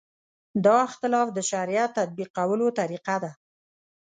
دا 0.65 0.75
اختلاف 0.87 1.27
د 1.33 1.39
شریعت 1.51 1.89
تطبیقولو 1.99 2.67
طریقه 2.79 3.15
ده. 3.23 3.31